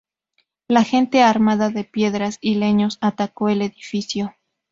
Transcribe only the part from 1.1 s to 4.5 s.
armada de piedras y leños, atacó el edificio.